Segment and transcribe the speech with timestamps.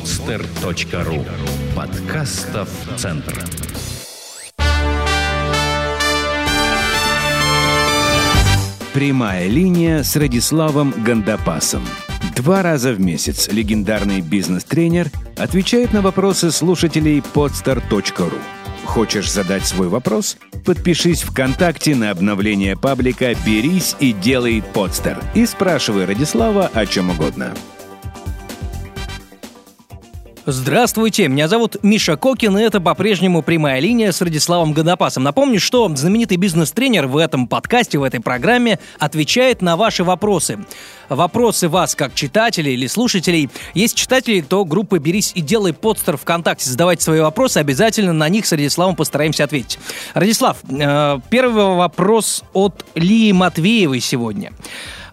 [0.00, 1.26] podster.ru
[1.76, 3.44] Подкастов Центр.
[8.94, 11.82] Прямая линия с Радиславом Гандапасом.
[12.34, 18.38] Два раза в месяц легендарный бизнес-тренер отвечает на вопросы слушателей podster.ru.
[18.86, 20.38] Хочешь задать свой вопрос?
[20.64, 27.54] Подпишись ВКонтакте на обновление паблика «Берись и делай подстер» и спрашивай Радислава о чем угодно.
[30.52, 35.22] Здравствуйте, меня зовут Миша Кокин, и это по-прежнему прямая линия с Радиславом Годопасом.
[35.22, 40.58] Напомню, что знаменитый бизнес-тренер в этом подкасте, в этой программе отвечает на ваши вопросы.
[41.08, 43.48] Вопросы вас, как читателей или слушателей.
[43.74, 46.68] Есть читатели, то группы «Берись и делай подстер ВКонтакте».
[46.68, 49.78] Задавайте свои вопросы, обязательно на них с Радиславом постараемся ответить.
[50.14, 54.52] Радислав, э, первый вопрос от Лии Матвеевой сегодня.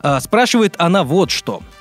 [0.02, 1.62] Э, спрашивает она вот что–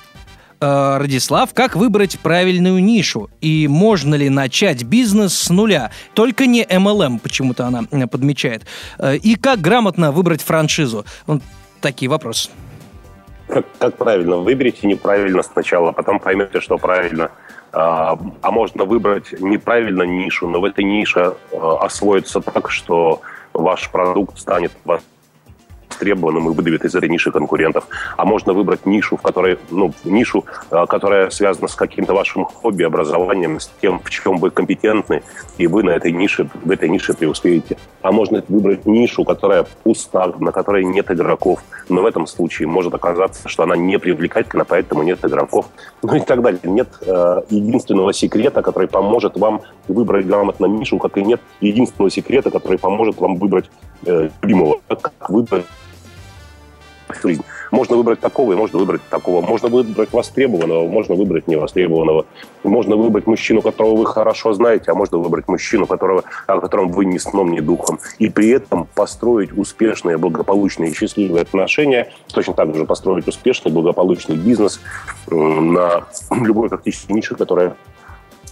[0.59, 3.29] Э, Радислав, как выбрать правильную нишу?
[3.41, 5.91] И можно ли начать бизнес с нуля?
[6.13, 8.65] Только не MLM, почему-то она э, подмечает.
[8.97, 11.05] Э, и как грамотно выбрать франшизу?
[11.27, 11.41] Вот
[11.79, 12.49] такие вопросы.
[13.47, 14.37] Как, как правильно?
[14.37, 17.29] Выберите неправильно сначала, потом поймете, что правильно.
[17.71, 23.21] А, а можно выбрать неправильно нишу, но в этой нише освоиться так, что
[23.53, 24.71] ваш продукт станет
[25.89, 27.87] востребованным и выдавит из этой ниши конкурентов.
[28.17, 32.83] А можно выбрать нишу, в которой, ну, нишу, э, которая связана с каким-то вашим хобби,
[32.83, 35.23] образованием, с тем, в чем вы компетентны,
[35.57, 37.77] и вы на этой нише, в этой нише преуспеете.
[38.01, 41.59] А можно выбрать нишу, которая пуста, на которой нет игроков.
[41.89, 45.65] Но в этом случае может оказаться, что она не привлекательна, поэтому нет игроков.
[46.03, 46.59] Ну и так далее.
[46.63, 52.51] Нет э, единственного секрета, который поможет вам выбрать грамотно нишу, как и нет единственного секрета,
[52.51, 53.69] который поможет вам выбрать
[54.05, 54.79] э, любимого.
[54.87, 55.65] Как выбрать
[57.23, 57.43] жизнь.
[57.71, 59.45] Можно выбрать такого и можно выбрать такого.
[59.45, 62.25] Можно выбрать востребованного, можно выбрать невостребованного.
[62.63, 67.05] Можно выбрать мужчину, которого вы хорошо знаете, а можно выбрать мужчину, которого, о котором вы
[67.05, 67.99] ни сном, ни духом.
[68.19, 74.35] И при этом построить успешные, благополучные и счастливые отношения, точно так же построить успешный, благополучный
[74.35, 74.79] бизнес
[75.29, 77.75] на любой практически нише, которая...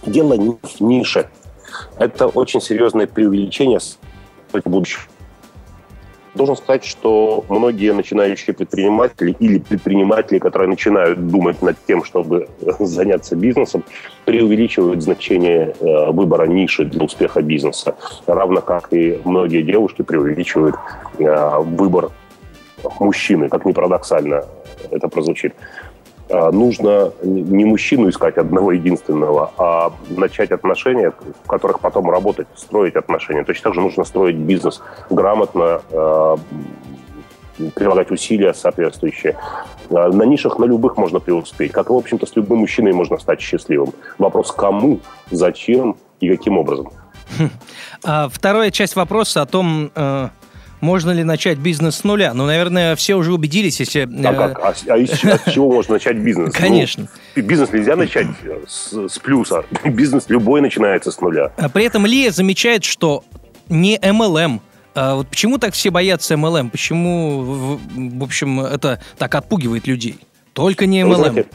[0.04, 1.28] Дело не в нише.
[1.98, 3.80] Это очень серьезное преувеличение
[4.64, 5.02] будущего
[6.36, 12.48] Должен сказать, что многие начинающие предприниматели или предприниматели, которые начинают думать над тем, чтобы
[12.78, 13.84] заняться бизнесом,
[14.26, 20.76] преувеличивают значение э, выбора ниши для успеха бизнеса, равно как и многие девушки преувеличивают
[21.18, 22.10] э, выбор
[23.00, 24.44] мужчины, как ни парадоксально
[24.90, 25.54] это прозвучит.
[26.28, 31.12] А, нужно не мужчину искать одного единственного, а начать отношения,
[31.44, 33.44] в которых потом работать, строить отношения.
[33.44, 36.36] Точно так же нужно строить бизнес грамотно, а,
[37.74, 39.36] прилагать усилия соответствующие.
[39.90, 41.70] А, на нишах, на любых можно преуспеть.
[41.70, 43.92] Как, в общем-то, с любым мужчиной можно стать счастливым.
[44.18, 45.00] Вопрос кому,
[45.30, 46.90] зачем и каким образом.
[47.38, 48.28] Хм.
[48.30, 50.28] Вторая часть вопроса о том, э,
[50.80, 52.34] можно ли начать бизнес с нуля?
[52.34, 54.08] Ну, наверное, все уже убедились, если...
[54.24, 54.58] А как?
[54.58, 55.10] А, а из,
[55.52, 56.46] чего можно начать бизнес?
[56.56, 57.08] Ну, Конечно.
[57.34, 58.26] Ну, бизнес нельзя начать
[58.66, 59.64] с, с плюса.
[59.84, 61.52] Бизнес любой начинается с нуля.
[61.56, 63.24] А при этом Лия замечает, что
[63.68, 64.60] не MLM,
[64.94, 66.70] а вот почему так все боятся MLM?
[66.70, 70.18] Почему, в, в общем, это так отпугивает людей?
[70.54, 71.08] Только не MLM.
[71.08, 71.46] Вы знаете,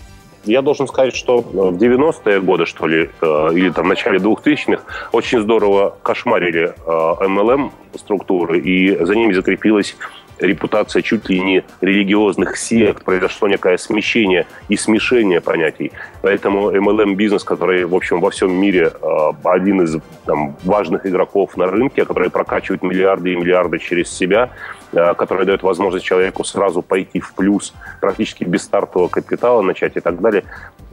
[0.46, 4.84] я должен сказать, что в 90-е годы, что ли, э, или там в начале 2000-х,
[5.12, 9.96] очень здорово кошмарили MLM-структуры, э, и за ними закрепилась
[10.40, 15.92] репутация чуть ли не религиозных сект, произошло некое смещение и смешение понятий.
[16.22, 21.68] Поэтому MLM-бизнес, который, в общем, во всем мире э, один из там, важных игроков на
[21.68, 27.20] рынке, который прокачивает миллиарды и миллиарды через себя, Э, которая дает возможность человеку сразу пойти
[27.20, 30.44] в плюс, практически без стартового капитала начать и так далее,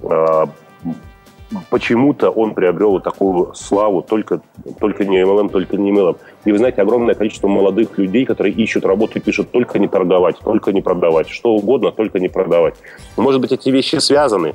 [0.03, 0.47] э,
[1.71, 4.41] почему-то он приобрел такую славу только,
[4.81, 6.17] только не MLM, только не MLM.
[6.45, 10.37] И вы знаете, огромное количество молодых людей, которые ищут работу и пишут только не торговать,
[10.39, 12.75] только не продавать, что угодно, только не продавать.
[13.17, 14.55] Может быть, эти вещи связаны,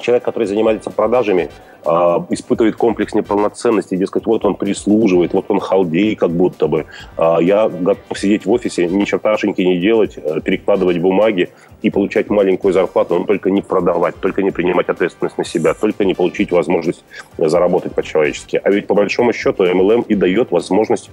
[0.00, 6.14] человек, который занимается продажами, э, испытывает комплекс неполноценности, дескать, вот он прислуживает, вот он халдей
[6.14, 6.86] как будто бы.
[7.18, 11.50] Э, я готов сидеть в офисе, ни черташеньки не делать, э, перекладывать бумаги
[11.82, 16.04] и получать маленькую зарплату, но только не продавать, только не принимать ответственность на себя, только
[16.04, 17.04] не получить возможность
[17.38, 18.60] заработать по-человечески.
[18.62, 21.10] А ведь по большому счету MLM и дает возможность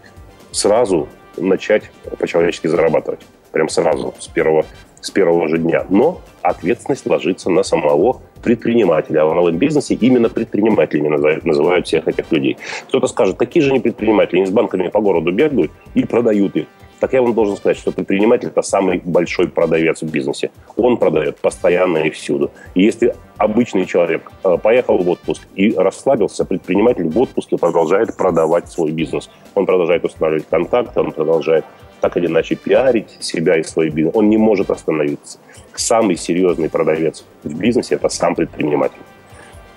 [0.52, 1.08] сразу
[1.38, 1.84] начать
[2.18, 3.22] по-человечески зарабатывать.
[3.52, 4.66] Прям сразу, с первого,
[5.02, 5.86] с первого же дня.
[5.90, 9.22] Но ответственность ложится на самого предпринимателя.
[9.22, 12.58] А в онлайн-бизнесе именно предпринимателями называют, называют всех этих людей.
[12.88, 16.66] Кто-то скажет, такие же не предприниматели, они с банками по городу бегают и продают их.
[17.00, 20.52] Так я вам должен сказать, что предприниматель– это самый большой продавец в бизнесе.
[20.76, 22.52] Он продает постоянно и всюду.
[22.76, 28.70] И если обычный человек э, поехал в отпуск и расслабился, предприниматель в отпуске продолжает продавать
[28.70, 29.30] свой бизнес.
[29.56, 31.64] Он продолжает устанавливать контакты, он продолжает
[32.02, 34.16] так или иначе пиарить себя и свой бизнес.
[34.16, 35.40] Он не может остановиться.
[35.76, 39.02] Самый серьезный продавец в бизнесе– это сам предприниматель.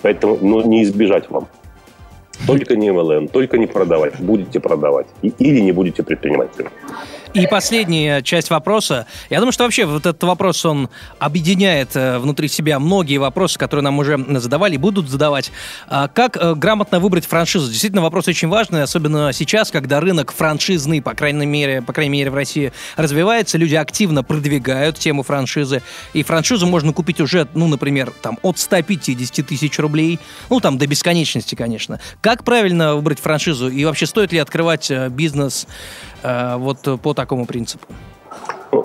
[0.03, 1.49] Поэтому ну, не избежать вам.
[2.47, 4.19] Только не MLM, только не продавать.
[4.19, 5.07] Будете продавать.
[5.23, 6.71] или не будете предпринимателем.
[7.35, 9.07] И последняя часть вопроса.
[9.31, 13.83] Я думаю, что вообще вот этот вопрос, он объединяет э, внутри себя многие вопросы, которые
[13.83, 15.51] нам уже задавали и будут задавать.
[15.89, 17.71] А как э, грамотно выбрать франшизу?
[17.71, 22.31] Действительно, вопрос очень важный, особенно сейчас, когда рынок франшизный, по крайней мере, по крайней мере
[22.31, 25.83] в России, развивается, люди активно продвигают тему франшизы,
[26.13, 30.19] и франшизу можно купить уже, ну, например, там, от 150 тысяч рублей,
[30.51, 31.99] ну, там, до бесконечности, конечно.
[32.21, 33.71] Как правильно выбрать франшизу?
[33.71, 35.67] И вообще, стоит ли открывать э, бизнес
[36.23, 37.87] вот по такому принципу?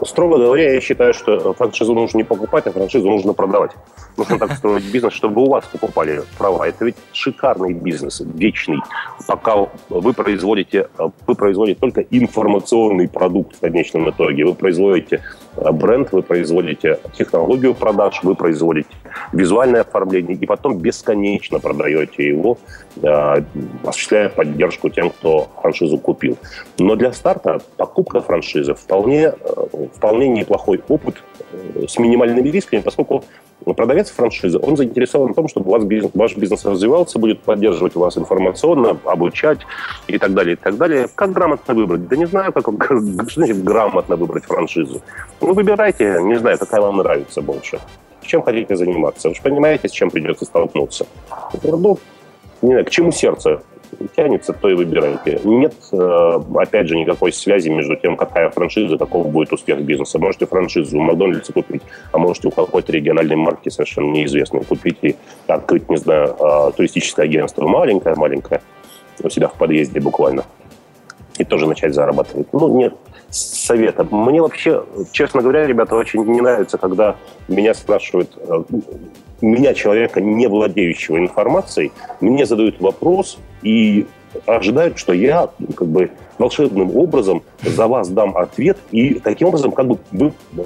[0.05, 3.71] Строго говоря, я считаю, что франшизу нужно не покупать, а франшизу нужно продавать.
[4.17, 6.67] Нужно так строить бизнес, чтобы у вас покупали права.
[6.67, 8.79] Это ведь шикарный бизнес, вечный.
[9.27, 10.89] Пока вы производите,
[11.25, 14.45] вы производите только информационный продукт в конечном итоге.
[14.45, 18.89] Вы производите э, бренд, вы производите технологию продаж, вы производите
[19.33, 22.57] визуальное оформление, и потом бесконечно продаете его,
[23.01, 23.44] э,
[23.83, 26.38] осуществляя поддержку тем, кто франшизу купил.
[26.80, 29.33] Но для старта покупка франшизы вполне, э,
[29.95, 31.15] вполне неплохой опыт
[31.88, 33.24] с минимальными рисками, поскольку
[33.65, 37.95] продавец франшизы, он заинтересован в том, чтобы у вас бизнес, ваш бизнес развивался, будет поддерживать
[37.95, 39.59] вас информационно, обучать
[40.07, 41.07] и так далее, и так далее.
[41.13, 42.07] Как грамотно выбрать?
[42.07, 45.01] Да не знаю, как, как значит грамотно выбрать франшизу.
[45.42, 47.80] Вы выбирайте, не знаю, какая вам нравится больше.
[48.21, 49.30] Чем хотите заниматься?
[49.30, 51.07] Вы же понимаете, с чем придется столкнуться.
[51.63, 51.98] Ну,
[52.62, 53.62] не знаю, к чему сердце
[54.15, 55.39] тянется, то и выбирайте.
[55.43, 60.19] Нет, э, опять же, никакой связи между тем, какая франшиза, каков будет успех бизнеса.
[60.19, 61.81] Можете франшизу у Макдональдса купить,
[62.11, 65.15] а можете у какой-то региональной марки совершенно неизвестной купить и
[65.47, 68.61] открыть, не знаю, э, туристическое агентство маленькое-маленькое
[69.23, 70.43] у себя в подъезде буквально.
[71.37, 72.47] И тоже начать зарабатывать.
[72.51, 72.93] Ну, нет,
[73.29, 74.03] совета.
[74.09, 77.15] Мне вообще, честно говоря, ребята, очень не нравится, когда
[77.47, 78.63] меня спрашивают, э,
[79.41, 81.91] меня, человека, не владеющего информацией,
[82.21, 84.07] мне задают вопрос и
[84.45, 89.88] ожидают, что я как бы волшебным образом за вас дам ответ, и таким образом как
[89.88, 90.62] бы вы э,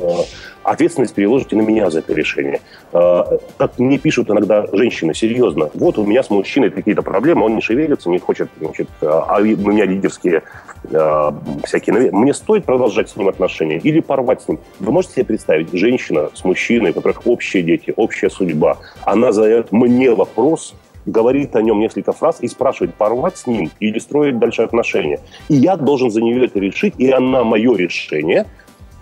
[0.64, 2.60] ответственность переложите на меня за это решение.
[2.92, 3.24] Э,
[3.58, 7.62] как мне пишут иногда женщины, серьезно, вот у меня с мужчиной какие-то проблемы, он не
[7.62, 10.44] шевелится, не хочет, значит, а у меня лидерские
[10.84, 11.32] э,
[11.64, 12.12] всякие...
[12.12, 14.60] Мне стоит продолжать с ним отношения или порвать с ним?
[14.80, 19.72] Вы можете себе представить, женщина с мужчиной, у которых общие дети, общая судьба, она задает
[19.72, 20.74] мне вопрос,
[21.06, 25.20] говорит о нем несколько фраз и спрашивает, порвать с ним или строить дальше отношения.
[25.50, 28.46] И я должен за нее это решить, и она мое решение,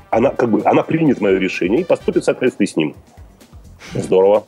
[0.09, 2.95] она как бы, она примет мое решение и поступит в соответствии с ним.
[3.93, 4.43] Здорово.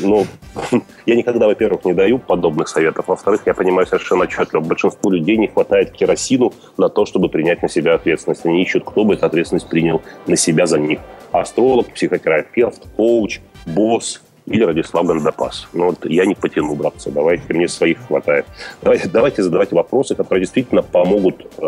[0.00, 0.26] Ну,
[1.06, 3.08] я никогда, во-первых, не даю подобных советов.
[3.08, 7.68] Во-вторых, я понимаю совершенно отчетливо, большинству людей не хватает керосину на то, чтобы принять на
[7.68, 8.44] себя ответственность.
[8.44, 11.00] Они ищут, кто бы эту ответственность принял на себя за них.
[11.32, 15.68] Астролог, психотерапевт, коуч, босс, или Радислав Гандапас.
[15.72, 18.46] Ну вот я не потяну, братцы, давайте, мне своих хватает.
[18.82, 21.62] Давайте, давайте задавать вопросы, которые действительно помогут э,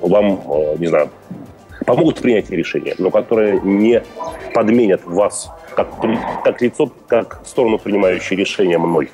[0.00, 1.10] вам, э, не знаю,
[1.84, 4.02] помогут принять решение, но которые не
[4.54, 5.88] подменят вас как,
[6.42, 9.10] как лицо, как сторону принимающей решения мной.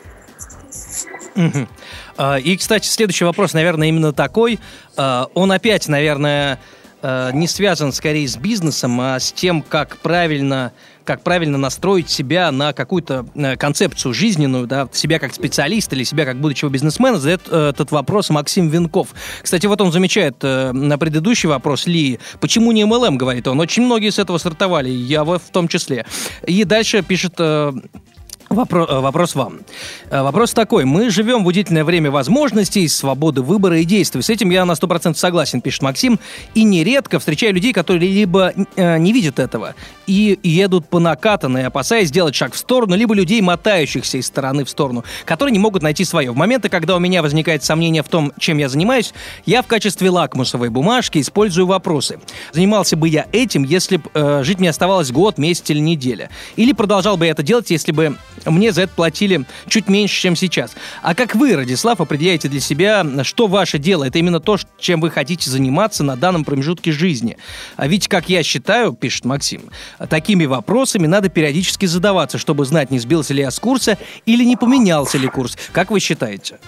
[1.35, 1.67] Угу.
[2.45, 4.61] И, кстати, следующий вопрос, наверное, именно такой.
[4.97, 6.61] А, он опять, наверное,
[7.03, 10.73] э, не связан скорее с бизнесом, а с тем, как правильно
[11.05, 16.25] как правильно настроить себя на какую-то э, концепцию жизненную, да, себя как специалиста или себя
[16.25, 19.09] как будущего бизнесмена, задает э, этот вопрос Максим Винков.
[19.43, 23.61] Кстати, вот он замечает э, на предыдущий вопрос Ли, почему не MLM, говорит он.
[23.61, 26.07] Очень многие с этого стартовали, я в том числе.
[26.47, 27.35] И дальше пишет
[28.53, 29.61] Вопрос, э, вопрос вам.
[30.11, 30.85] Э, вопрос такой.
[30.85, 34.21] Мы живем в удивительное время возможностей, свободы выбора и действий.
[34.21, 36.21] С этим я на 100% согласен, пишет Максим.
[36.55, 39.75] И нередко встречаю людей, которые либо э, не видят этого
[40.07, 44.71] и едут по накатанной, опасаясь сделать шаг в сторону, либо людей, мотающихся из стороны в
[44.71, 46.33] сторону, которые не могут найти свое.
[46.33, 49.15] В моменты, когда у меня возникает сомнение в том, чем я занимаюсь,
[49.47, 52.21] я в качестве лакмусовой бумажки использую вопросы.
[52.53, 56.29] Занимался бы я этим, если бы э, жить мне оставалось год, месяц или неделя?
[56.57, 58.17] Или продолжал бы я это делать, если бы
[58.51, 60.73] мне за это платили чуть меньше, чем сейчас.
[61.03, 64.05] А как вы, Радислав, определяете для себя, что ваше дело?
[64.05, 67.37] Это именно то, чем вы хотите заниматься на данном промежутке жизни.
[67.77, 69.63] А ведь, как я считаю, пишет Максим,
[70.09, 74.57] такими вопросами надо периодически задаваться, чтобы знать, не сбился ли я с курса или не
[74.57, 75.57] поменялся ли курс.
[75.73, 76.59] Как вы считаете?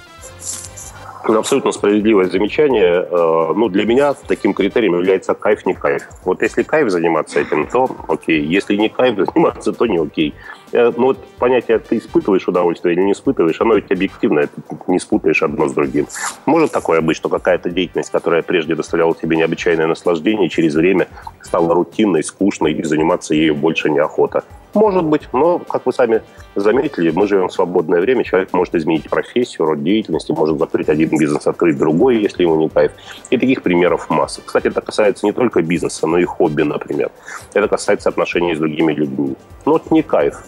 [1.27, 3.07] Абсолютно справедливое замечание.
[3.11, 6.03] Э, ну, для меня таким критерием является кайф, не кайф.
[6.25, 8.43] Вот если кайф заниматься этим, то окей.
[8.43, 10.35] Если не кайф заниматься, то не окей.
[10.73, 14.99] Э, ну, вот понятие, ты испытываешь удовольствие или не испытываешь, оно ведь объективно, ты не
[14.99, 16.07] спутаешь одно с другим.
[16.45, 21.09] Может такое быть, что какая-то деятельность, которая прежде доставляла тебе необычайное наслаждение, через время
[21.41, 24.45] стала рутинной, скучной, и заниматься ею больше неохота.
[24.75, 26.23] Может быть, но, как вы сами
[26.57, 31.11] заметили, мы живем в свободное время, человек может изменить профессию, род деятельности, может закрыть один
[31.11, 32.93] бизнес, открыть другой, если ему не кайф.
[33.31, 34.43] И таких примеров масса.
[34.45, 37.11] Кстати, это касается не только бизнеса, но и хобби, например.
[37.55, 39.37] Это касается отношений с другими людьми.
[39.65, 40.43] Но вот не кайф.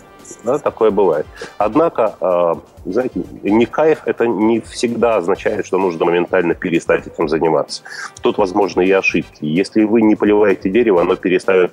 [0.44, 1.26] Да, такое бывает.
[1.58, 2.54] Однако, э,
[2.90, 7.82] знаете, не кайф это не всегда означает, что нужно моментально перестать этим заниматься.
[8.22, 9.44] Тут возможны и ошибки.
[9.44, 11.72] Если вы не поливаете дерево, оно перестает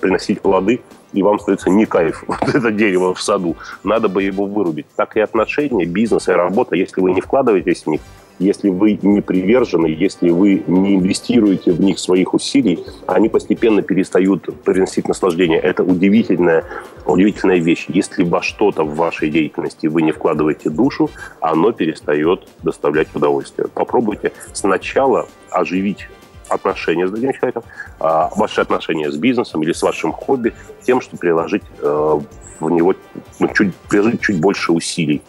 [0.00, 0.80] приносить плоды,
[1.12, 3.56] и вам остается не кайф, вот это дерево в саду.
[3.84, 4.86] Надо бы его вырубить.
[4.96, 8.00] Так и отношения, бизнес и работа, если вы не вкладываетесь в них,
[8.38, 14.62] если вы не привержены, если вы не инвестируете в них своих усилий, они постепенно перестают
[14.62, 15.58] приносить наслаждение.
[15.58, 16.64] Это удивительная,
[17.06, 17.86] удивительная вещь.
[17.88, 23.68] Если во что-то в вашей деятельности вы не вкладываете душу, оно перестает доставлять удовольствие.
[23.68, 26.08] Попробуйте сначала оживить
[26.48, 27.62] отношения с другим человеком,
[27.98, 32.20] а ваши отношения с бизнесом или с вашим хобби тем, что приложить э,
[32.60, 32.94] в него
[33.38, 35.22] ну, чуть, приложить чуть больше усилий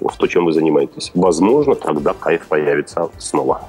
[0.00, 1.10] в то, чем вы занимаетесь.
[1.14, 3.62] Возможно, тогда кайф появится снова.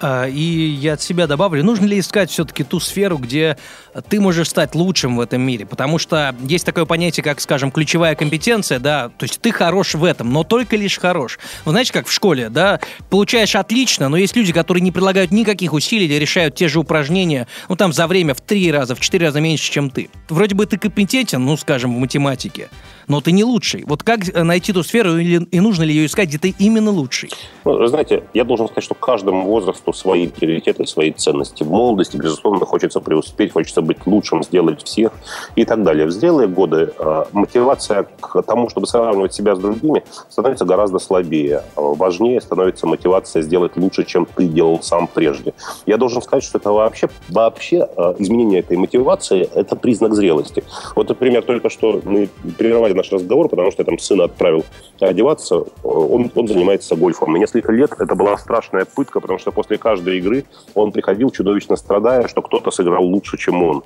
[0.00, 3.58] А, и я от себя добавлю, нужно ли искать все-таки ту сферу, где
[4.08, 5.66] ты можешь стать лучшим в этом мире?
[5.66, 10.04] Потому что есть такое понятие, как, скажем, ключевая компетенция, да, то есть ты хорош в
[10.04, 11.38] этом, но только лишь хорош.
[11.66, 12.80] Вы знаете, как в школе, да,
[13.10, 17.46] получаешь отлично, но есть люди, которые не прилагают никаких усилий или решают те же упражнения,
[17.68, 20.08] ну, там, за время в три раза, в четыре раза меньше, чем ты.
[20.30, 22.70] Вроде бы ты компетентен, ну, скажем, в математике,
[23.06, 23.84] но ты не лучший.
[23.86, 27.30] Вот как найти ту сферу или, и нужно ли ее искать, где ты именно лучший?
[27.64, 31.62] Ну, знаете, я должен сказать, что каждому возрасту свои приоритеты, свои ценности.
[31.62, 35.12] В молодости, безусловно, хочется преуспеть, хочется быть лучшим, сделать всех
[35.56, 36.06] и так далее.
[36.06, 41.62] В зрелые годы э, мотивация к тому, чтобы сравнивать себя с другими, становится гораздо слабее.
[41.76, 45.54] Важнее становится мотивация сделать лучше, чем ты делал сам прежде.
[45.86, 50.64] Я должен сказать, что это вообще, вообще э, изменение этой мотивации– это признак зрелости.
[50.96, 52.28] Вот, например, только что мы
[52.58, 54.64] прерывали наш разговор, потому что я там сына отправил
[55.00, 57.36] одеваться, он, он занимается гольфом.
[57.36, 60.44] И несколько лет это была страшная пытка, потому что после каждой игры
[60.74, 63.82] он приходил чудовищно страдая, что кто-то сыграл лучше, чем он.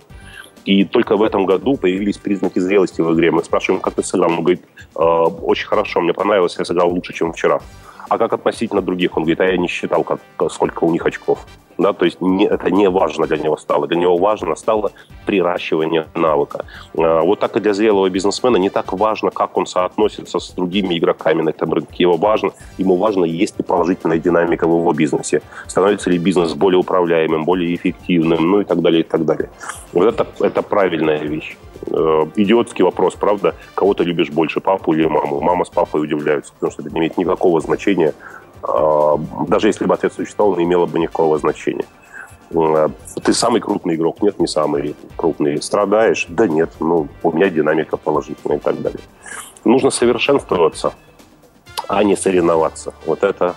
[0.64, 3.30] И только в этом году появились признаки зрелости в игре.
[3.30, 4.30] Мы спрашиваем, как ты сыграл?
[4.30, 4.62] Он говорит,
[4.96, 7.60] э, очень хорошо, мне понравилось, я сыграл лучше, чем вчера.
[8.08, 9.16] А как относительно других?
[9.16, 10.20] Он говорит, а я не считал, как,
[10.50, 11.46] сколько у них очков.
[11.78, 13.86] Да, то есть не, это не важно для него стало.
[13.86, 14.92] Для него важно стало
[15.26, 16.64] приращивание навыка.
[16.96, 20.98] А, вот так и для зрелого бизнесмена не так важно, как он соотносится с другими
[20.98, 22.04] игроками на этом рынке.
[22.04, 25.42] Его важно, ему важно, есть ли положительная динамика в его бизнесе.
[25.66, 29.50] Становится ли бизнес более управляемым, более эффективным, ну и так далее, и так далее.
[29.92, 31.56] Вот это, это правильная вещь.
[31.90, 33.54] Э, идиотский вопрос, правда?
[33.74, 35.40] Кого ты любишь больше, папу или маму?
[35.40, 38.14] Мама с папой удивляются, потому что это не имеет никакого значения
[39.48, 41.84] даже если бы ответ существовал, не имело бы никакого значения.
[42.54, 42.90] А,
[43.22, 44.22] ты самый крупный игрок?
[44.22, 45.60] Нет, не самый крупный.
[45.62, 46.26] Страдаешь?
[46.28, 49.00] Да нет, ну, у меня динамика положительная и так далее.
[49.64, 50.94] Нужно совершенствоваться,
[51.88, 52.94] а не соревноваться.
[53.06, 53.54] Вот это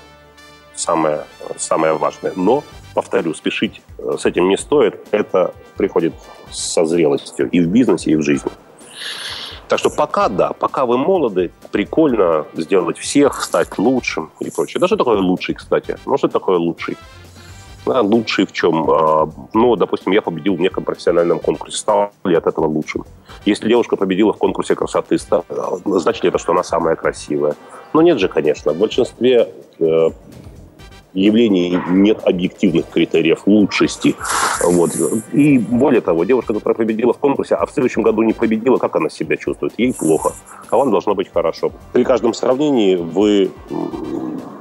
[0.75, 1.21] самое,
[1.57, 2.33] самое важное.
[2.35, 4.99] Но, повторю, спешить э, с этим не стоит.
[5.11, 6.13] Это приходит
[6.51, 8.51] со зрелостью и в бизнесе, и в жизни.
[9.67, 14.79] Так что пока, да, пока вы молоды, прикольно сделать всех, стать лучшим и прочее.
[14.79, 15.97] Даже такое лучший, кстати.
[16.05, 16.97] Ну, что такое лучший?
[17.85, 18.89] Да, лучший в чем?
[18.89, 21.77] А, ну, допустим, я победил в неком профессиональном конкурсе.
[21.77, 23.05] Стал ли от этого лучшим?
[23.45, 27.55] Если девушка победила в конкурсе красоты, значит ли это, что она самая красивая?
[27.93, 28.73] Ну, нет же, конечно.
[28.73, 30.09] В большинстве э,
[31.13, 34.15] явлений нет объективных критериев лучшести.
[34.63, 34.91] Вот.
[35.33, 38.95] И более того, девушка, которая победила в конкурсе, а в следующем году не победила, как
[38.95, 39.73] она себя чувствует?
[39.77, 40.33] Ей плохо.
[40.69, 41.71] А вам должно быть хорошо.
[41.93, 43.51] При каждом сравнении вы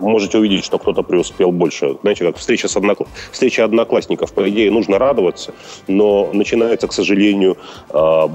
[0.00, 1.97] можете увидеть, что кто-то преуспел больше.
[2.03, 3.07] Знаете, как встреча, с однокла...
[3.33, 5.55] встреча одноклассников, по идее, нужно радоваться,
[5.88, 7.57] но начинается, к сожалению,
[7.91, 8.29] э,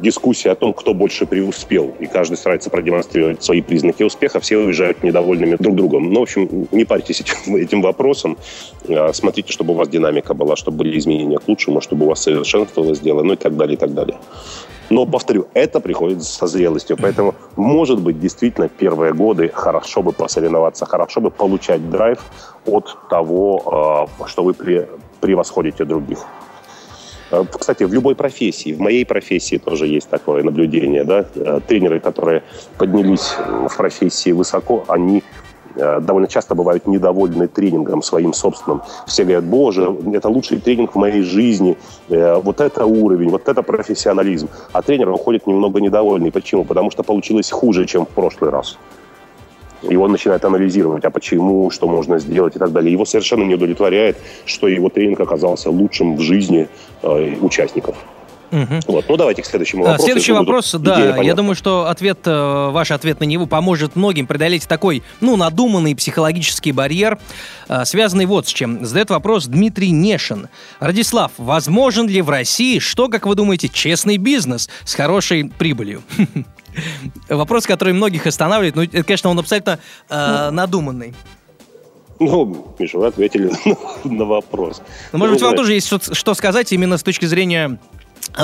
[0.00, 1.94] дискуссия о том, кто больше преуспел.
[2.00, 6.12] И каждый старается продемонстрировать свои признаки успеха, все уезжают недовольными друг другом.
[6.12, 8.36] Ну, в общем, не парьтесь этим, этим вопросом.
[8.88, 12.22] Э, смотрите, чтобы у вас динамика была, чтобы были изменения к лучшему, чтобы у вас
[12.22, 14.18] совершенствовалось дело, ну и так далее, и так далее.
[14.90, 16.96] Но, повторю, это приходит со зрелостью.
[16.96, 22.18] Поэтому, может быть, действительно, первые годы хорошо бы посоревноваться, хорошо бы получать драйв
[22.66, 24.54] от того, а, что вы
[25.20, 26.18] превосходите других.
[27.30, 31.04] А, кстати, в любой профессии, в моей профессии тоже есть такое наблюдение.
[31.04, 31.24] Да?
[31.66, 32.42] Тренеры, которые
[32.78, 33.34] поднялись
[33.68, 35.22] в профессии высоко, они э,
[35.78, 38.82] довольно часто бывают недовольны тренингом своим собственным.
[39.06, 41.76] Все говорят, боже, это лучший тренинг в моей жизни,
[42.08, 44.48] э, вот это уровень, вот это профессионализм.
[44.72, 46.30] А тренер уходит немного недовольный.
[46.30, 46.64] Почему?
[46.64, 48.78] Потому что получилось хуже, чем в прошлый раз.
[49.82, 52.92] И он начинает анализировать, а почему, что можно сделать и так далее.
[52.92, 56.68] Его совершенно не удовлетворяет, что его тренинг оказался лучшим в жизни
[57.02, 57.94] э, участников.
[58.50, 58.80] Угу.
[58.86, 59.04] Вот.
[59.08, 60.04] Ну, давайте к следующему вопросу.
[60.04, 64.66] Следующий вопрос, да, я думаю, что ответ, э, ваш ответ на него поможет многим преодолеть
[64.66, 67.18] такой, ну, надуманный психологический барьер,
[67.68, 68.84] э, связанный вот с чем.
[68.84, 70.48] Задает вопрос Дмитрий Нешин.
[70.80, 76.02] Радислав, возможен ли в России, что, как вы думаете, честный бизнес с хорошей прибылью?
[77.28, 81.14] Вопрос, который многих останавливает, ну, это, конечно, он абсолютно э, надуманный.
[82.20, 83.50] Ну, Миша, вы ответили
[84.04, 84.82] на вопрос.
[85.12, 87.78] Ну, может быть, вам тоже есть что сказать именно с точки зрения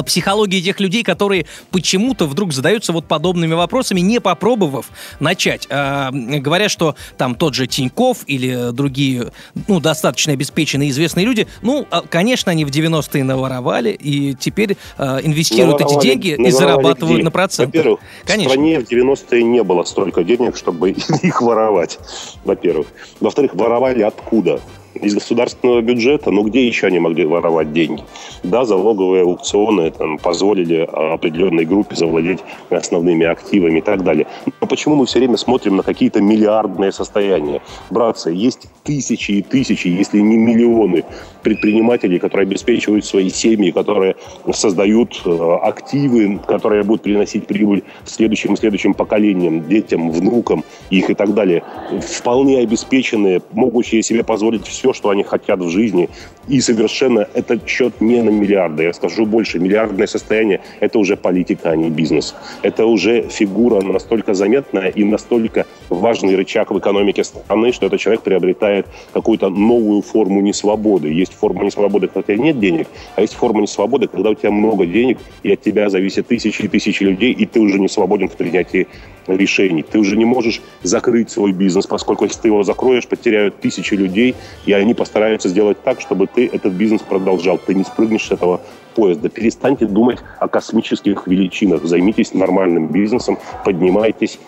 [0.06, 4.90] психологии тех людей, которые почему-то вдруг задаются вот подобными вопросами, не попробовав
[5.20, 5.66] начать.
[5.70, 9.32] А, говорят, что там тот же Тиньков или другие,
[9.68, 15.18] ну, достаточно обеспеченные известные люди, ну, а, конечно, они в 90-е наворовали и теперь а,
[15.20, 17.24] инвестируют наворовали, эти деньги и зарабатывают где?
[17.24, 17.78] на проценты.
[17.78, 18.50] Во-первых, конечно.
[18.50, 20.90] в стране в 90-е не было столько денег, чтобы
[21.22, 21.98] их воровать,
[22.44, 22.88] во-первых.
[23.20, 24.60] Во-вторых, воровали откуда?
[24.94, 28.02] Из государственного бюджета, ну где еще они могли воровать деньги?
[28.42, 34.26] Да, залоговые аукционы там, позволили определенной группе завладеть основными активами и так далее.
[34.60, 37.60] Но почему мы все время смотрим на какие-то миллиардные состояния?
[37.90, 41.04] Братцы, есть тысячи и тысячи, если не миллионы
[41.42, 44.16] предпринимателей, которые обеспечивают свои семьи, которые
[44.52, 51.14] создают э, активы, которые будут приносить прибыль следующим и следующим поколениям, детям, внукам их и
[51.14, 51.62] так далее.
[52.00, 56.10] Вполне обеспеченные, могущие себе позволить все, что они хотят в жизни.
[56.46, 58.82] И совершенно этот счет не на миллиарды.
[58.82, 62.34] Я скажу больше, миллиардное состояние– это уже политика, а не бизнес.
[62.62, 68.22] Это уже фигура настолько заметная и настолько важный рычаг в экономике страны, что этот человек
[68.22, 71.08] приобретает какую-то новую форму несвободы.
[71.08, 72.86] Есть форма несвободы, когда у тебя нет денег,
[73.16, 76.68] а есть форма несвободы, когда у тебя много денег, и от тебя зависят тысячи и
[76.68, 78.86] тысячи людей, и ты уже не свободен в принятии
[79.26, 79.82] решений.
[79.82, 84.34] Ты уже не можешь закрыть свой бизнес, поскольку если ты его закроешь, потеряют тысячи людей,
[84.66, 87.58] и они постараются сделать так, чтобы ты этот бизнес продолжал.
[87.58, 88.60] Ты не спрыгнешь с этого
[88.94, 89.28] поезда.
[89.28, 91.84] Перестаньте думать о космических величинах.
[91.84, 94.38] Займитесь нормальным бизнесом, поднимайтесь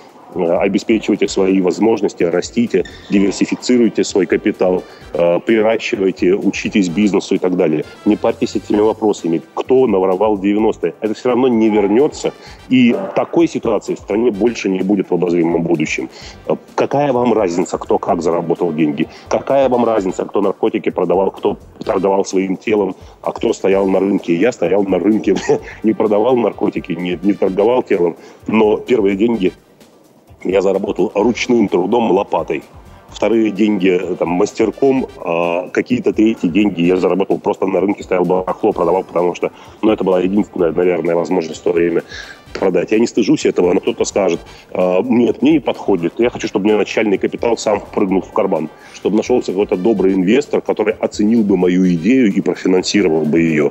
[0.45, 7.85] обеспечивайте свои возможности, растите, диверсифицируйте свой капитал, э, приращивайте, учитесь бизнесу и так далее.
[8.05, 9.43] Не парьтесь этими вопросами.
[9.55, 10.95] Кто наворовал 90-е?
[11.01, 12.33] Это все равно не вернется.
[12.69, 16.09] И такой ситуации в стране больше не будет в обозримом будущем.
[16.47, 19.09] Э, какая вам разница, кто как заработал деньги?
[19.29, 24.35] Какая вам разница, кто наркотики продавал, кто торговал своим телом, а кто стоял на рынке?
[24.35, 25.37] Я стоял на рынке,
[25.83, 29.53] не продавал наркотики, не, не торговал телом, но первые деньги
[30.49, 32.63] я заработал ручным трудом лопатой.
[33.09, 38.73] Вторые деньги там, мастерком, а какие-то третьи деньги я заработал просто на рынке, стоял барахло,
[38.73, 42.03] продавал, потому что ну, это была единственная, наверное, возможность в то время
[42.59, 42.93] продать.
[42.93, 44.41] Я не стыжусь этого, но кто-то скажет,
[44.73, 46.15] «А, нет, мне не подходит.
[46.19, 50.61] Я хочу, чтобы мне начальный капитал сам прыгнул в карман, чтобы нашелся какой-то добрый инвестор,
[50.61, 53.71] который оценил бы мою идею и профинансировал бы ее.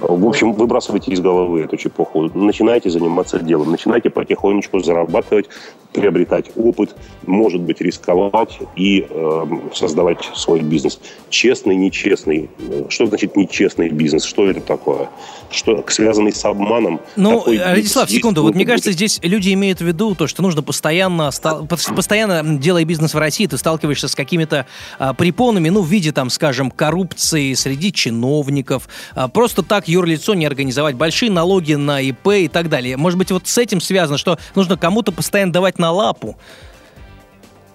[0.00, 2.30] В общем, выбрасывайте из головы эту чепуху.
[2.34, 5.48] Начинайте заниматься делом, начинайте потихонечку зарабатывать,
[5.92, 10.98] приобретать опыт, может быть, рисковать и э, создавать свой бизнес.
[11.28, 12.50] Честный, нечестный.
[12.88, 14.24] Что значит нечестный бизнес?
[14.24, 15.10] Что это такое?
[15.50, 17.00] Что связанный с обманом?
[17.16, 18.42] Ну, Радислав, секунду.
[18.42, 21.30] Вот мне кажется, здесь люди имеют в виду то, что нужно постоянно,
[21.68, 24.66] постоянно делая бизнес в России, ты сталкиваешься с какими-то
[24.98, 28.88] а, препонами, ну, в виде, там, скажем, коррупции среди чиновников.
[29.14, 30.94] А, просто так юрлицо не организовать.
[30.94, 32.96] Большие налоги на ИП и так далее.
[32.96, 36.36] Может быть, вот с этим связано, что нужно кому-то постоянно давать на лапу.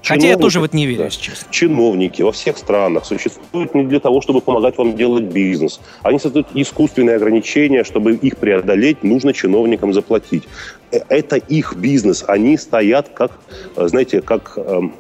[0.08, 1.48] Хотя я тоже в это не верю, да, честно.
[1.52, 5.80] Чиновники во всех странах существуют не для того, чтобы помогать вам делать бизнес.
[6.04, 10.44] Они создают искусственные ограничения, чтобы их преодолеть, нужно чиновникам заплатить.
[10.92, 12.24] Э, это их бизнес.
[12.28, 13.32] Они стоят как,
[13.76, 14.94] э, знаете, как эм,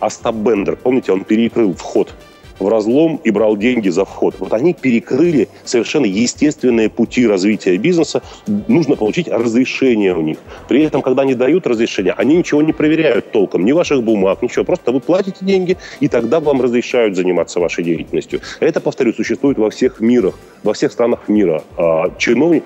[0.00, 0.76] Остап Бендер.
[0.76, 2.12] Помните, он перекрыл вход
[2.58, 4.34] в разлом и брал деньги за вход.
[4.38, 8.22] Вот они перекрыли совершенно естественные пути развития бизнеса.
[8.68, 10.38] Нужно получить разрешение у них.
[10.68, 14.64] При этом, когда они дают разрешение, они ничего не проверяют толком, ни ваших бумаг, ничего.
[14.64, 18.40] Просто вы платите деньги, и тогда вам разрешают заниматься вашей деятельностью.
[18.60, 21.62] Это, повторю, существует во всех мирах, во всех странах мира.
[21.76, 22.10] А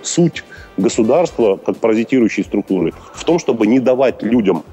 [0.03, 0.45] суть
[0.77, 4.65] государства, как паразитирующей структуры, в том, чтобы не давать людям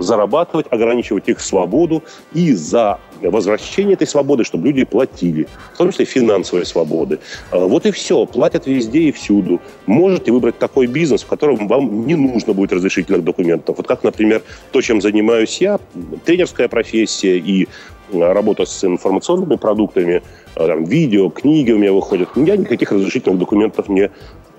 [0.00, 6.04] зарабатывать, ограничивать их свободу и за возвращение этой свободы, чтобы люди платили, в том числе
[6.04, 7.18] финансовой свободы.
[7.50, 9.60] А, вот и все, платят везде и всюду.
[9.86, 13.76] Можете выбрать такой бизнес, в котором вам не нужно будет разрешительных документов.
[13.76, 15.78] Вот как, например, то, чем занимаюсь я,
[16.24, 17.68] тренерская профессия и
[18.12, 20.22] работа с информационными продуктами,
[20.54, 22.28] а, там, видео, книги у меня выходят.
[22.36, 24.10] Я никаких разрешительных документов не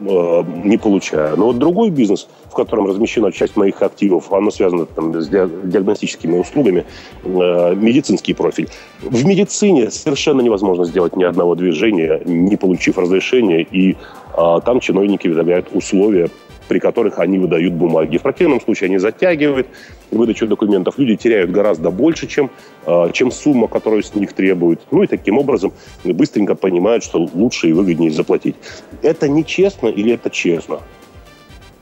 [0.02, 1.38] не получаю.
[1.38, 6.38] Но вот другой бизнес, в котором размещена часть моих активов, оно связано там, с диагностическими
[6.38, 6.86] услугами,
[7.24, 8.68] э, медицинский профиль.
[9.02, 15.28] В медицине совершенно невозможно сделать ни одного движения, не получив разрешения, и э, там чиновники
[15.28, 16.30] выдвигают условия
[16.68, 18.18] при которых они выдают бумаги.
[18.18, 19.68] В противном случае они затягивают
[20.12, 20.97] выдачу документов.
[20.97, 22.50] Люди теряют гораздо больше, чем,
[22.86, 24.82] а, чем сумма, которую с них требуют.
[24.91, 28.56] Ну и таким образом быстренько понимают, что лучше и выгоднее заплатить.
[29.02, 30.80] Это нечестно или это честно?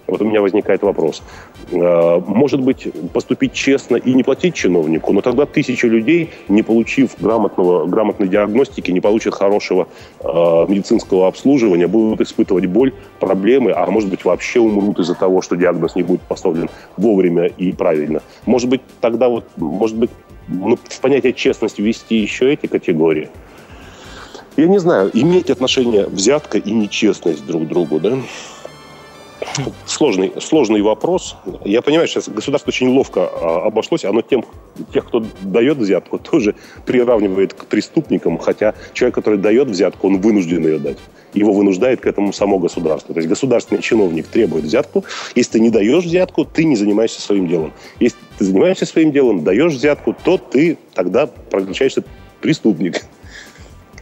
[0.09, 1.21] Вот у меня возникает вопрос.
[1.71, 7.11] А, может быть, поступить честно и не платить чиновнику, но тогда тысячи людей, не получив
[7.19, 9.87] грамотного, грамотной диагностики, не получат хорошего
[10.19, 10.25] э,
[10.67, 15.95] медицинского обслуживания, будут испытывать боль, проблемы, а может быть, вообще умрут из-за того, что диагноз
[15.95, 18.21] не будет поставлен вовремя и правильно.
[18.45, 20.09] Может быть, тогда вот, может быть,
[20.47, 23.29] ну, в понятие честности ввести еще эти категории.
[24.57, 28.17] Я не знаю, иметь отношение взятка и нечестность друг к другу, да?
[29.85, 31.37] Сложный, сложный вопрос.
[31.63, 34.03] Я понимаю, сейчас государство очень ловко а, обошлось.
[34.03, 34.43] Оно тем,
[34.93, 38.37] тех, кто дает взятку, тоже приравнивает к преступникам.
[38.37, 40.97] Хотя человек, который дает взятку, он вынужден ее дать.
[41.33, 43.13] Его вынуждает к этому само государство.
[43.13, 45.05] То есть государственный чиновник требует взятку.
[45.35, 47.71] Если ты не даешь взятку, ты не занимаешься своим делом.
[47.99, 52.03] Если ты занимаешься своим делом, даешь взятку, то ты тогда превращаешься
[52.41, 53.05] преступник.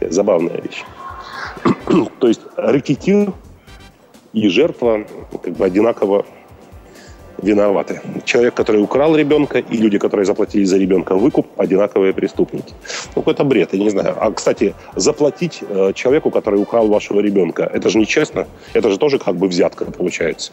[0.00, 0.82] Забавная вещь.
[2.18, 3.32] То есть рэкетир
[4.32, 5.04] и жертва
[5.42, 6.24] как бы одинаково
[7.42, 8.00] виноваты.
[8.24, 12.74] Человек, который украл ребенка, и люди, которые заплатили за ребенка выкуп, одинаковые преступники.
[13.14, 14.16] Ну, какой-то бред, я не знаю.
[14.18, 18.46] А, кстати, заплатить э, человеку, который украл вашего ребенка, это же нечестно.
[18.72, 20.52] Это же тоже как бы взятка получается.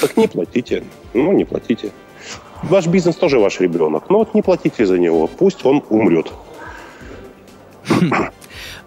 [0.00, 0.82] Так не платите.
[1.14, 1.92] Ну, не платите.
[2.64, 4.10] Ваш бизнес тоже ваш ребенок.
[4.10, 5.28] Но вот не платите за него.
[5.28, 6.32] Пусть он умрет.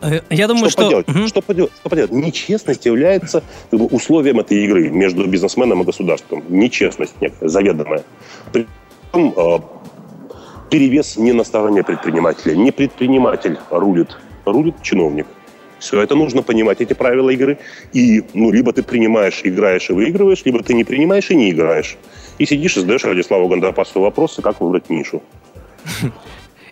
[0.01, 0.81] Э, я думаю, что...
[0.81, 1.09] Что поделать?
[1.09, 1.27] Угу.
[1.27, 1.71] Что, поделать?
[1.79, 2.11] что поделать?
[2.11, 6.43] Нечестность является как бы, условием этой игры между бизнесменом и государством.
[6.49, 8.03] Нечестность некая, заведомая.
[8.51, 8.67] При
[9.09, 9.59] этом э,
[10.69, 12.55] перевес не на стороне предпринимателя.
[12.55, 15.27] Не предприниматель рулит, рулит чиновник.
[15.79, 17.59] Все это нужно понимать, эти правила игры.
[17.93, 21.97] И ну, либо ты принимаешь, играешь и выигрываешь, либо ты не принимаешь и не играешь.
[22.39, 25.21] И сидишь и задаешь Радиславу Гандапасу вопросы, как выбрать нишу.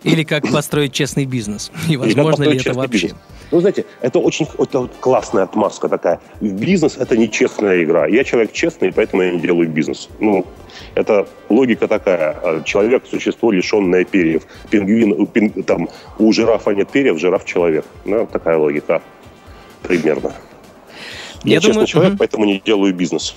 [0.06, 1.72] Или как построить честный бизнес.
[1.88, 3.08] И возможно ли это вообще?
[3.08, 3.20] Бизнес.
[3.50, 6.20] Ну, знаете, это очень это классная отмазка такая.
[6.40, 8.06] Бизнес– это не честная игра.
[8.06, 10.08] Я человек честный, поэтому я не делаю бизнес.
[10.20, 10.46] Ну,
[10.94, 12.36] это логика такая.
[12.42, 14.42] А человек– существо, лишенное перьев.
[14.70, 15.88] Пингвин, пин, там,
[16.18, 17.84] у жирафа нет перьев, жираф– человек.
[18.04, 19.02] Ну, такая логика
[19.82, 20.32] примерно.
[21.44, 21.86] Я, я честный думаю...
[21.86, 22.18] человек, угу.
[22.18, 23.34] поэтому не делаю бизнес.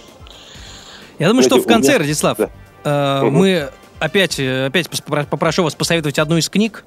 [1.19, 1.99] Я думаю, Знаете, что в конце, меня...
[1.99, 2.49] Радислав, да.
[2.83, 3.37] э, угу.
[3.37, 4.89] мы опять, э, опять
[5.29, 6.85] попрошу вас посоветовать одну из книг,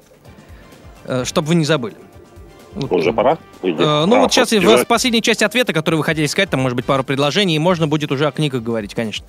[1.05, 1.95] э, чтобы вы не забыли.
[2.73, 2.91] Вот.
[2.91, 3.37] Уже пора?
[3.61, 6.75] Э, ну а, вот сейчас в последней части ответа, который вы хотели сказать, там может
[6.75, 9.25] быть пару предложений, и можно будет уже о книгах говорить, конечно.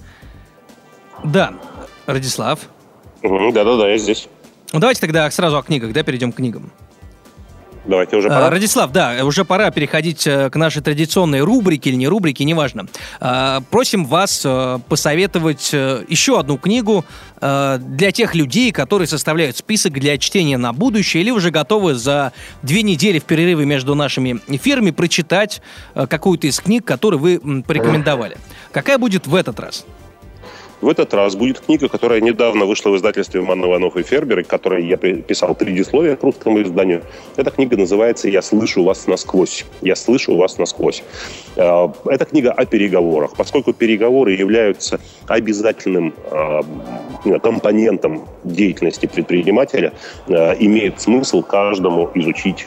[1.23, 1.55] Да,
[2.07, 2.61] Радислав.
[3.23, 4.29] Да-да-да, я здесь.
[4.73, 6.73] Ну давайте тогда сразу о книгах, да, перейдем к книгам.
[7.87, 8.51] Давайте уже пора.
[8.51, 12.87] Радислав, да, уже пора переходить э, к нашей традиционной рубрике или не рубрике, неважно.
[13.20, 17.05] А, просим вас э, посоветовать э, еще одну книгу
[17.40, 22.83] для тех людей, которые составляют список для чтения на будущее или уже готовы за две
[22.83, 25.61] недели в перерыве между нашими эфирами прочитать
[25.94, 28.38] какую-то из книг, которые вы порекомендовали.
[28.73, 29.85] Какая будет в этот раз?
[30.85, 34.87] В этот раз будет книга, которая недавно вышла в издательстве Ман Иванов и Фербер, которой
[34.87, 37.01] я писал предисловие к русскому изданию.
[37.37, 39.64] Эта книга называется «Я слышу вас насквозь».
[39.81, 41.03] «Я слышу вас насквозь».
[41.57, 43.35] А, эта книга о переговорах.
[43.35, 46.61] Поскольку переговоры являются обязательным а,
[47.42, 49.94] компонентом деятельности предпринимателя,
[50.29, 52.66] а, имеет смысл каждому изучить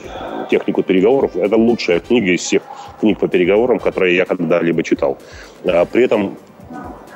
[0.49, 1.35] технику переговоров.
[1.35, 2.63] Это лучшая книга из всех
[2.99, 5.19] книг по переговорам, которые я когда-либо читал.
[5.63, 6.35] При этом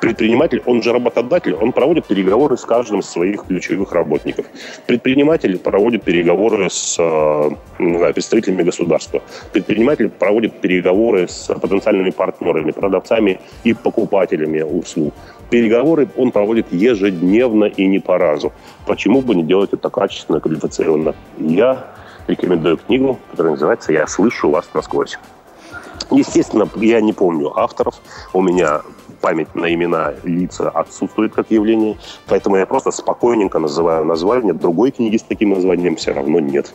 [0.02, 4.46] Предприниматель, он же работодатель, он проводит переговоры с каждым из своих ключевых работников.
[4.84, 9.22] Предприниматель проводит переговоры с э, знаю, представителями государства.
[9.52, 15.14] Предприниматель проводит переговоры с потенциальными партнерами, продавцами и покупателями услуг.
[15.50, 18.52] Переговоры он проводит ежедневно и не по разу.
[18.86, 21.14] Почему бы не делать это качественно, квалифицированно?
[21.38, 21.86] Я
[22.26, 25.16] рекомендую книгу, которая называется «Я слышу вас насквозь».
[26.10, 27.94] Естественно, я не помню авторов.
[28.32, 28.82] У меня
[29.22, 34.52] память на имена лица отсутствует как явление, поэтому я просто спокойненько называю название.
[34.52, 36.74] Другой книги с таким названием все равно нет.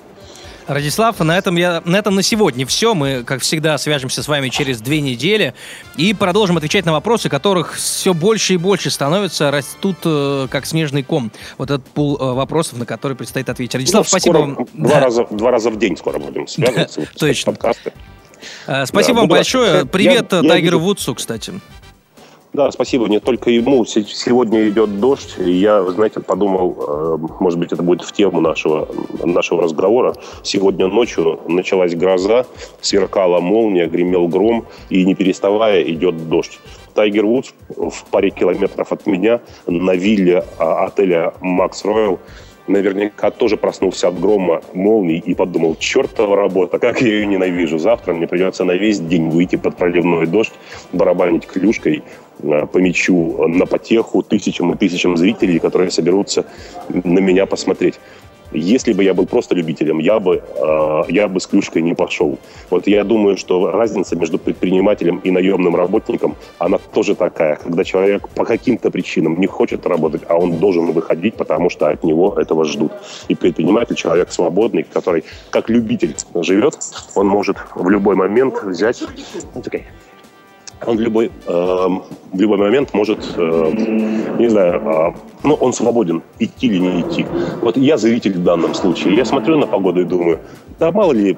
[0.67, 2.93] Радислав, на этом, я, на этом на сегодня все.
[2.93, 5.53] Мы, как всегда, свяжемся с вами через две недели
[5.95, 11.03] и продолжим отвечать на вопросы, которых все больше и больше становится, растут э, как снежный
[11.03, 11.31] ком.
[11.57, 13.75] Вот этот пул э, вопросов, на которые предстоит ответить.
[13.75, 14.67] Радислав, ну, спасибо вам.
[14.73, 14.99] Два, да.
[14.99, 17.07] раза, два раза в день скоро будем связываться.
[17.17, 17.53] Точно.
[17.53, 17.93] Подкасты.
[18.67, 19.85] Э, спасибо да, вам большое.
[19.85, 21.53] Привет я, Тайгеру я Вудсу, кстати.
[22.53, 23.07] Да, спасибо.
[23.07, 23.85] Не только ему.
[23.85, 25.35] Сегодня идет дождь.
[25.37, 28.87] Я, знаете, подумал, э, может быть, это будет в тему нашего,
[29.23, 30.15] нашего разговора.
[30.43, 32.45] Сегодня ночью началась гроза,
[32.81, 36.59] сверкала молния, гремел гром, и не переставая идет дождь.
[36.95, 42.17] Тайгер Вудс в паре километров от меня на вилле а, отеля «Макс Роyal
[42.67, 47.77] наверняка тоже проснулся от грома молний и подумал, чертова работа, как я ее ненавижу.
[47.77, 50.53] Завтра мне придется на весь день выйти под проливной дождь,
[50.93, 52.03] барабанить клюшкой
[52.39, 56.45] э, по мячу на потеху тысячам и тысячам зрителей, которые соберутся
[56.89, 57.99] на меня посмотреть.
[58.51, 62.37] Если бы я был просто любителем, я бы, э, я бы с клюшкой не пошел.
[62.69, 67.55] Вот я думаю, что разница между предпринимателем и наемным работником, она тоже такая.
[67.55, 72.03] Когда человек по каким-то причинам не хочет работать, а он должен выходить, потому что от
[72.03, 72.91] него этого ждут.
[73.27, 76.77] И предприниматель, человек свободный, который как любитель живет,
[77.15, 79.03] он может в любой момент взять...
[79.55, 79.83] Okay
[80.85, 83.71] он в любой, э, в любой момент может, э,
[84.37, 85.13] не знаю, э,
[85.43, 87.25] ну, он свободен, идти или не идти.
[87.61, 89.15] Вот я зритель в данном случае.
[89.15, 90.39] Я смотрю на погоду и думаю,
[90.79, 91.37] да мало ли,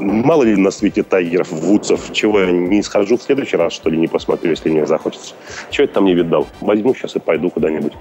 [0.00, 3.98] мало ли на свете тайгеров, вудсов, чего я не схожу в следующий раз, что ли,
[3.98, 5.34] не посмотрю, если мне захочется.
[5.70, 6.46] Чего это там не видал?
[6.60, 7.92] Возьму сейчас и пойду куда-нибудь.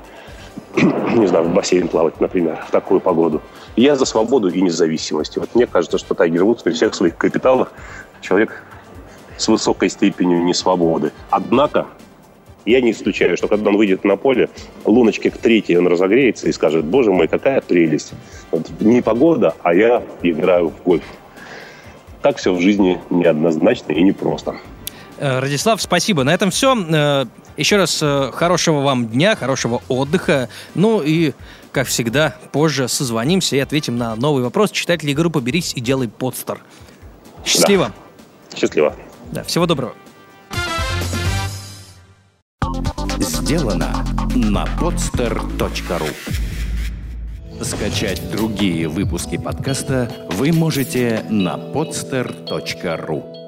[1.15, 3.41] не знаю, в бассейн плавать, например, в такую погоду.
[3.75, 5.37] Я за свободу и независимость.
[5.37, 7.71] Вот мне кажется, что Тайгер Вудс при всех своих капиталах
[8.21, 8.63] человек
[9.37, 11.11] с высокой степенью несвободы.
[11.29, 11.87] Однако
[12.65, 14.49] я не исключаю, что когда он выйдет на поле,
[14.85, 18.13] луночки к третьей он разогреется и скажет, боже мой, какая прелесть.
[18.51, 21.03] Вот не погода, а я играю в гольф.
[22.21, 24.55] Так все в жизни неоднозначно и непросто.
[25.17, 26.23] Э, Радислав, спасибо.
[26.23, 26.75] На этом все.
[26.75, 30.49] Э, еще раз э, хорошего вам дня, хорошего отдыха.
[30.73, 31.33] Ну и,
[31.71, 34.71] как всегда, позже созвонимся и ответим на новый вопрос.
[34.71, 36.59] Читатели группы «Берись и делай подстер».
[37.45, 37.93] Счастливо.
[38.51, 38.57] Да.
[38.57, 38.95] Счастливо.
[39.31, 39.93] Да, всего доброго.
[43.19, 46.13] Сделано на podster.ru
[47.63, 53.44] Скачать другие выпуски подкаста вы можете на podster.ru